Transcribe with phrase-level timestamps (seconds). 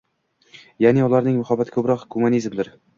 [0.87, 2.77] Yaʼni, ularning muhabbati koʻproq gumanizmdir.